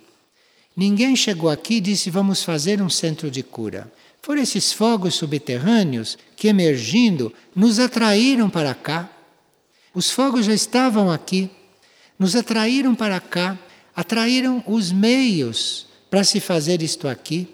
[0.76, 3.90] Ninguém chegou aqui e disse vamos fazer um centro de cura.
[4.22, 9.10] Foram esses fogos subterrâneos que, emergindo, nos atraíram para cá.
[9.94, 11.50] Os fogos já estavam aqui,
[12.20, 13.58] nos atraíram para cá,
[13.96, 17.48] atraíram os meios para se fazer isto aqui.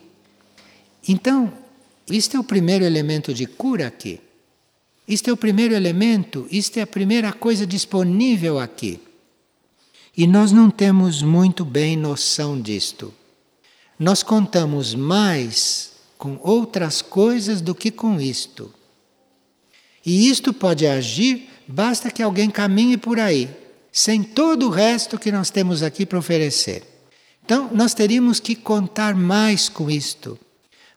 [1.07, 1.53] Então,
[2.09, 4.19] isto é o primeiro elemento de cura aqui.
[5.07, 8.99] Isto é o primeiro elemento, isto é a primeira coisa disponível aqui.
[10.15, 13.13] E nós não temos muito bem noção disto.
[13.97, 18.73] Nós contamos mais com outras coisas do que com isto.
[20.05, 23.49] E isto pode agir, basta que alguém caminhe por aí,
[23.91, 26.83] sem todo o resto que nós temos aqui para oferecer.
[27.43, 30.37] Então, nós teríamos que contar mais com isto.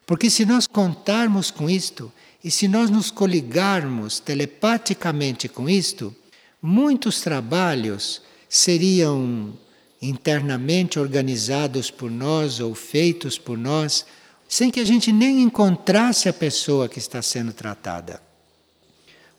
[0.05, 2.11] Porque se nós contarmos com isto,
[2.43, 6.13] e se nós nos coligarmos telepaticamente com isto,
[6.61, 9.53] muitos trabalhos seriam
[10.01, 14.05] internamente organizados por nós ou feitos por nós
[14.51, 18.21] sem que a gente nem encontrasse a pessoa que está sendo tratada.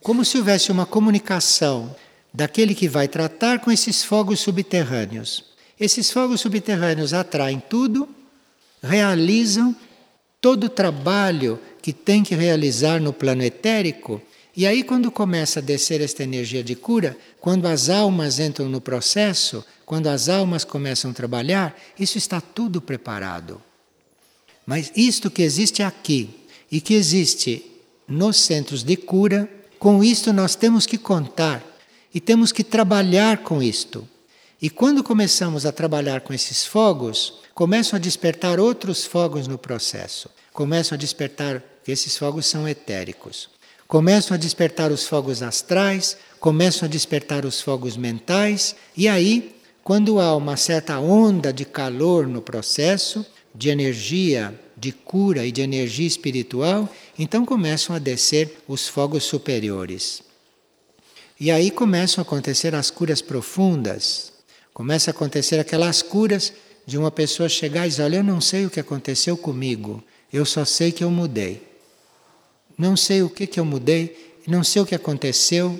[0.03, 1.94] Como se houvesse uma comunicação
[2.33, 5.44] daquele que vai tratar com esses fogos subterrâneos.
[5.79, 8.09] Esses fogos subterrâneos atraem tudo,
[8.83, 9.77] realizam
[10.40, 14.18] todo o trabalho que tem que realizar no plano etérico.
[14.57, 18.81] E aí, quando começa a descer esta energia de cura, quando as almas entram no
[18.81, 23.61] processo, quando as almas começam a trabalhar, isso está tudo preparado.
[24.73, 26.31] Mas isto que existe aqui
[26.71, 27.63] e que existe
[28.09, 29.47] nos centros de cura,
[29.79, 31.63] com isto nós temos que contar
[32.15, 34.09] e temos que trabalhar com isto.
[34.63, 40.31] E quando começamos a trabalhar com esses fogos, começam a despertar outros fogos no processo.
[40.55, 43.51] Começam a despertar, esses fogos são etéricos.
[43.87, 50.19] Começam a despertar os fogos astrais, começam a despertar os fogos mentais, e aí, quando
[50.19, 56.09] há uma certa onda de calor no processo, de energia de cura e de energia
[56.09, 60.25] espiritual, então começam a descer os fogos superiores.
[61.39, 64.33] E aí começam a acontecer as curas profundas.
[64.75, 66.53] Começa a acontecer aquelas curas
[66.85, 70.03] de uma pessoa chegar e dizer: Olha, eu não sei o que aconteceu comigo,
[70.33, 71.63] eu só sei que eu mudei.
[72.77, 75.79] Não sei o que, que eu mudei, não sei o que aconteceu,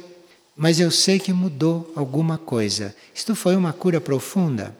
[0.57, 2.95] mas eu sei que mudou alguma coisa.
[3.13, 4.77] Isto foi uma cura profunda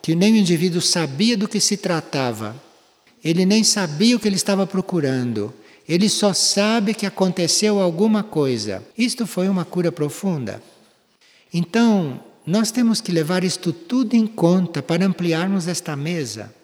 [0.00, 2.56] que nem o indivíduo sabia do que se tratava,
[3.24, 5.52] ele nem sabia o que ele estava procurando,
[5.88, 8.82] Ele só sabe que aconteceu alguma coisa.
[8.96, 10.62] Isto foi uma cura profunda.
[11.52, 16.54] Então, nós temos que levar isto tudo em conta para ampliarmos esta mesa.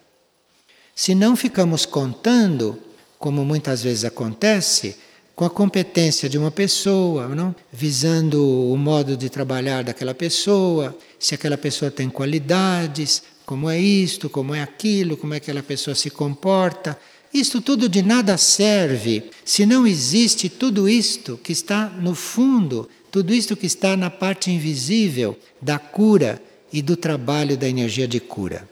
[0.94, 2.78] Se não ficamos contando,
[3.18, 4.96] como muitas vezes acontece,
[5.34, 7.54] com a competência de uma pessoa, não?
[7.70, 8.42] visando
[8.72, 14.54] o modo de trabalhar daquela pessoa, se aquela pessoa tem qualidades, como é isto, como
[14.54, 16.98] é aquilo, como é que aquela pessoa se comporta.
[17.32, 23.32] Isto tudo de nada serve se não existe tudo isto que está no fundo, tudo
[23.32, 26.42] isto que está na parte invisível da cura
[26.72, 28.68] e do trabalho da energia de cura.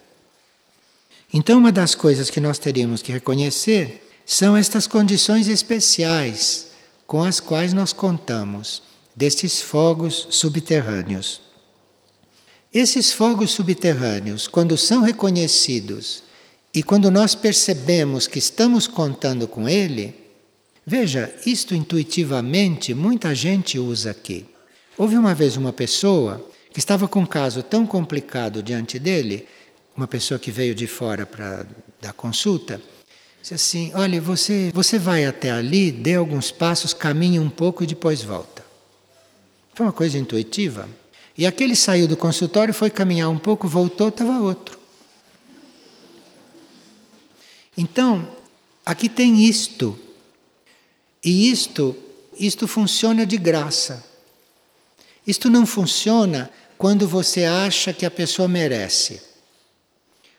[1.33, 6.69] Então, uma das coisas que nós teríamos que reconhecer são estas condições especiais
[7.07, 8.83] com as quais nós contamos
[9.15, 11.41] destes fogos subterrâneos.
[12.75, 16.25] Esses fogos subterrâneos, quando são reconhecidos
[16.75, 20.13] e quando nós percebemos que estamos contando com ele,
[20.85, 24.45] veja, isto intuitivamente muita gente usa aqui.
[24.99, 29.47] Houve uma vez uma pessoa que estava com um caso tão complicado diante dele,
[29.97, 31.65] uma pessoa que veio de fora para
[32.03, 32.83] dar consulta,
[33.41, 37.87] disse assim: Olha, você, você vai até ali, dê alguns passos, caminhe um pouco e
[37.87, 38.65] depois volta.
[39.75, 40.89] Foi uma coisa intuitiva.
[41.37, 44.79] E aquele saiu do consultório, foi caminhar um pouco, voltou, estava outro.
[47.77, 48.29] Então,
[48.87, 49.99] aqui tem isto.
[51.25, 51.97] E isto,
[52.39, 54.05] isto funciona de graça.
[55.27, 59.21] Isto não funciona quando você acha que a pessoa merece.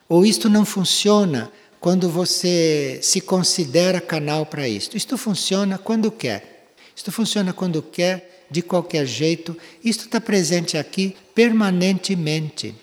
[0.08, 4.96] Ou isto não funciona quando você se considera canal para isto.
[4.96, 6.74] Isto funciona quando quer.
[6.96, 9.58] Isto funciona quando quer, de qualquer jeito.
[9.84, 12.76] Isto está presente aqui permanentemente.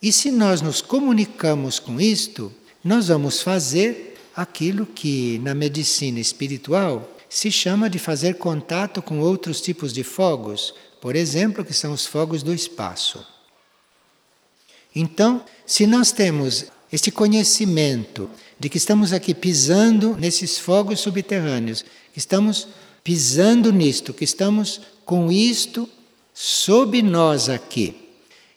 [0.00, 2.52] E se nós nos comunicamos com isto,
[2.82, 9.60] nós vamos fazer aquilo que na medicina espiritual se chama de fazer contato com outros
[9.60, 13.26] tipos de fogos, por exemplo, que são os fogos do espaço.
[14.94, 21.84] Então, se nós temos este conhecimento de que estamos aqui pisando nesses fogos subterrâneos,
[22.16, 22.68] estamos
[23.04, 25.88] pisando nisto, que estamos com isto
[26.32, 27.94] sob nós aqui,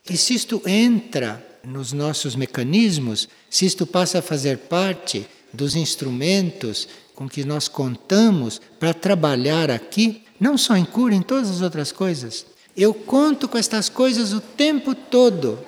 [0.09, 6.87] e se isto entra nos nossos mecanismos, se isto passa a fazer parte dos instrumentos
[7.13, 11.91] com que nós contamos para trabalhar aqui, não só em cura, em todas as outras
[11.91, 12.45] coisas.
[12.75, 15.59] Eu conto com estas coisas o tempo todo.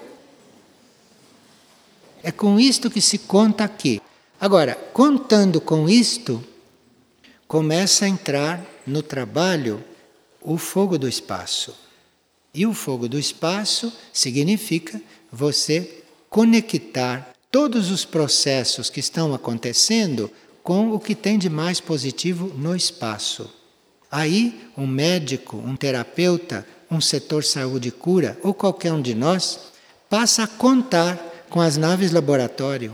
[2.23, 4.01] É com isto que se conta aqui.
[4.39, 6.41] Agora, contando com isto,
[7.49, 9.83] começa a entrar no trabalho
[10.39, 11.75] o fogo do espaço.
[12.53, 20.29] E o fogo do espaço significa você conectar todos os processos que estão acontecendo
[20.61, 23.49] com o que tem de mais positivo no espaço.
[24.11, 29.59] Aí, um médico, um terapeuta, um setor saúde cura, ou qualquer um de nós,
[30.07, 31.17] passa a contar
[31.49, 32.93] com as naves laboratório,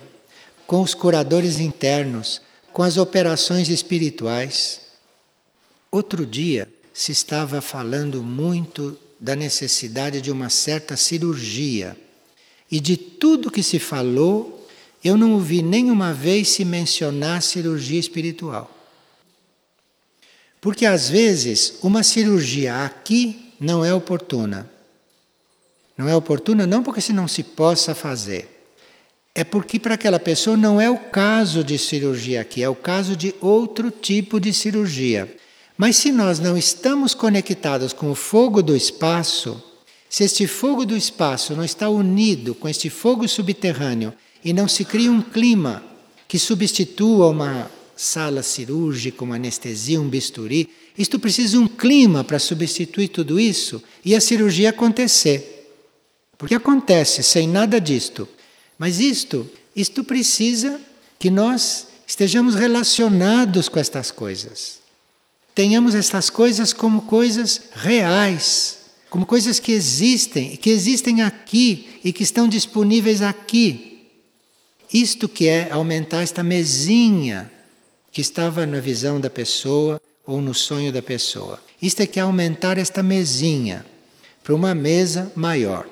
[0.66, 2.42] com os curadores internos,
[2.76, 4.82] com as operações espirituais.
[5.90, 11.96] Outro dia se estava falando muito da necessidade de uma certa cirurgia
[12.70, 14.68] e de tudo que se falou,
[15.02, 18.70] eu não ouvi nenhuma vez se mencionar cirurgia espiritual.
[20.60, 24.70] Porque às vezes uma cirurgia aqui não é oportuna.
[25.98, 28.55] Não é oportuna não porque se não se possa fazer.
[29.38, 33.18] É porque para aquela pessoa não é o caso de cirurgia aqui, é o caso
[33.18, 35.30] de outro tipo de cirurgia.
[35.78, 39.62] Mas se nós não estamos conectados com o fogo do espaço,
[40.10, 44.86] se este fogo do espaço não está unido com este fogo subterrâneo e não se
[44.86, 45.84] cria um clima
[46.30, 52.40] que substitua uma sala cirúrgica, uma anestesia, um bisturi, isto precisa de um clima para
[52.40, 55.74] substituir tudo isso e a cirurgia acontecer.
[56.38, 58.26] Porque acontece sem nada disto.
[58.78, 60.80] Mas isto, isto precisa
[61.18, 64.80] que nós estejamos relacionados com estas coisas.
[65.54, 72.22] Tenhamos estas coisas como coisas reais como coisas que existem, que existem aqui e que
[72.22, 74.10] estão disponíveis aqui.
[74.94, 77.50] Isto que é aumentar esta mesinha
[78.12, 81.62] que estava na visão da pessoa ou no sonho da pessoa.
[81.82, 83.86] Isto é que é aumentar esta mesinha
[84.44, 85.88] para uma mesa maior.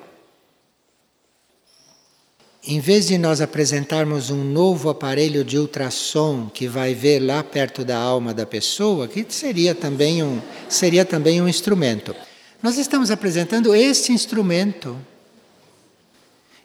[2.66, 7.84] Em vez de nós apresentarmos um novo aparelho de ultrassom que vai ver lá perto
[7.84, 12.16] da alma da pessoa, que seria também um, seria também um instrumento.
[12.62, 14.96] Nós estamos apresentando este instrumento.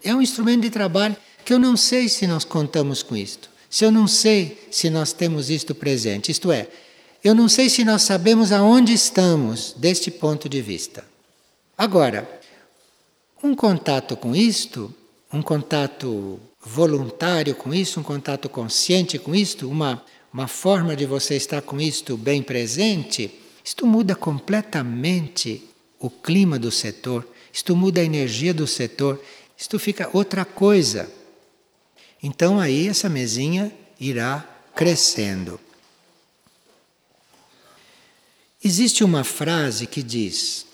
[0.02, 3.50] É um instrumento de trabalho que eu não sei se nós contamos com isto.
[3.70, 6.70] Se eu não sei se nós temos isto presente, isto é,
[7.22, 11.04] eu não sei se nós sabemos aonde estamos deste ponto de vista.
[11.78, 12.40] Agora,
[13.44, 14.94] um contato com isto,
[15.32, 20.04] um contato voluntário com isso, um contato consciente com isto, uma,
[20.34, 25.64] uma forma de você estar com isto bem presente, isto muda completamente
[26.00, 29.22] o clima do setor, isto muda a energia do setor,
[29.58, 31.12] isto fica outra coisa.
[32.22, 35.60] Então aí essa mesinha irá crescendo.
[38.64, 40.66] Existe uma frase que diz: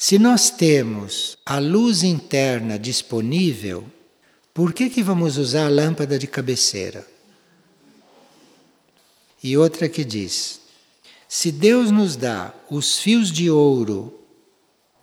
[0.00, 3.84] se nós temos a luz interna disponível,
[4.54, 7.04] por que, que vamos usar a lâmpada de cabeceira?
[9.42, 10.60] E outra que diz:
[11.28, 14.16] se Deus nos dá os fios de ouro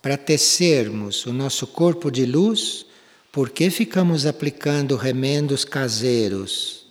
[0.01, 2.85] para tecermos o nosso corpo de luz,
[3.33, 6.87] por que ficamos aplicando remendos caseiros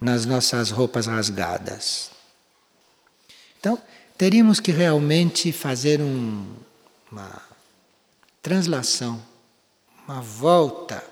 [0.00, 2.10] nas nossas roupas rasgadas?
[3.60, 3.78] Então,
[4.16, 6.46] teríamos que realmente fazer um,
[7.10, 7.42] uma
[8.42, 9.22] translação,
[10.06, 11.04] uma volta,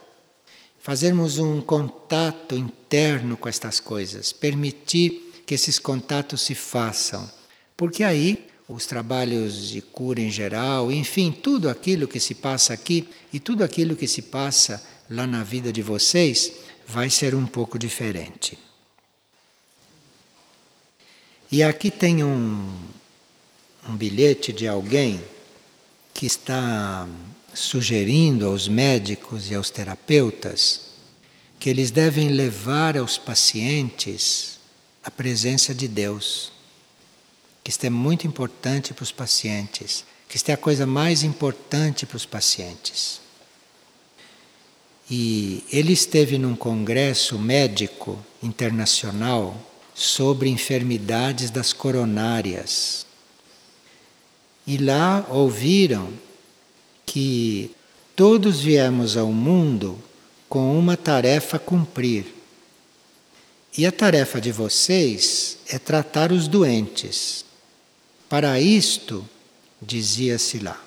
[0.81, 7.29] fazermos um contato interno com estas coisas, permitir que esses contatos se façam
[7.77, 13.07] porque aí os trabalhos de cura em geral, enfim, tudo aquilo que se passa aqui
[13.33, 16.53] e tudo aquilo que se passa lá na vida de vocês
[16.87, 18.59] vai ser um pouco diferente.
[21.53, 22.75] E aqui tem um,
[23.89, 25.21] um bilhete de alguém
[26.17, 27.07] que está
[27.53, 30.81] sugerindo aos médicos e aos terapeutas
[31.59, 34.59] que eles devem levar aos pacientes
[35.05, 36.53] a presença de Deus
[37.67, 42.07] que isto é muito importante para os pacientes, que isto é a coisa mais importante
[42.07, 43.21] para os pacientes.
[45.11, 49.61] E ele esteve num congresso médico internacional
[49.93, 53.05] sobre enfermidades das coronárias.
[54.67, 56.09] E lá ouviram
[57.05, 57.71] que
[58.17, 59.99] todos viemos ao mundo
[60.49, 62.27] com uma tarefa a cumprir.
[63.79, 67.45] E a tarefa de vocês é tratar os doentes.
[68.29, 69.25] Para isto,
[69.81, 70.83] dizia-se lá,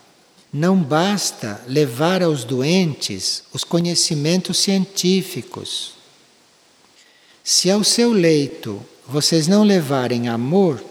[0.52, 5.94] não basta levar aos doentes os conhecimentos científicos.
[7.44, 10.84] Se ao seu leito vocês não levarem amor,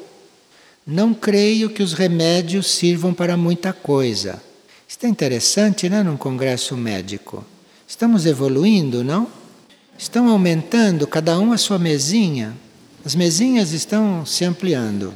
[0.91, 4.43] não creio que os remédios sirvam para muita coisa.
[4.89, 7.45] Isso é interessante, né, num congresso médico.
[7.87, 9.29] Estamos evoluindo, não?
[9.99, 12.57] Estão aumentando, cada um a sua mesinha.
[13.05, 15.13] As mesinhas estão se ampliando.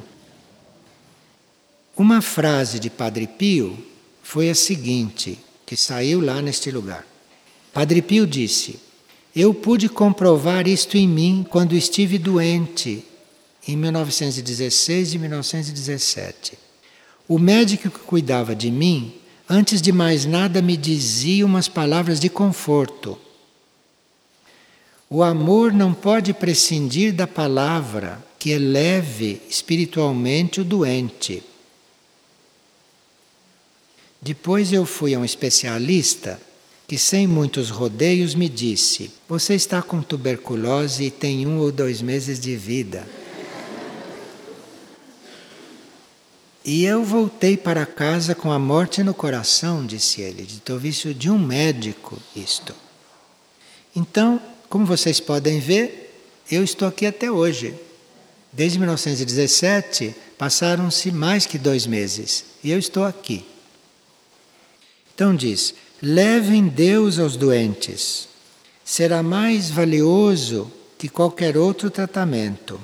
[1.97, 3.79] Uma frase de Padre Pio
[4.23, 7.07] foi a seguinte, que saiu lá neste lugar.
[7.73, 8.79] Padre Pio disse:
[9.35, 13.07] Eu pude comprovar isto em mim quando estive doente,
[13.67, 16.59] em 1916 e 1917.
[17.29, 19.15] O médico que cuidava de mim,
[19.49, 23.19] antes de mais nada, me dizia umas palavras de conforto.
[25.09, 31.43] O amor não pode prescindir da palavra que eleve espiritualmente o doente.
[34.21, 36.41] Depois eu fui a um especialista
[36.89, 42.01] que, sem muitos rodeios, me disse: Você está com tuberculose e tem um ou dois
[42.01, 43.07] meses de vida.
[46.65, 50.43] E eu voltei para casa com a morte no coração, disse ele.
[50.43, 52.75] Estou visto de um médico isto.
[53.95, 57.75] Então, como vocês podem ver, eu estou aqui até hoje.
[58.53, 63.45] Desde 1917 passaram-se mais que dois meses e eu estou aqui.
[65.15, 68.29] Então diz: levem Deus aos doentes,
[68.85, 72.81] será mais valioso que qualquer outro tratamento.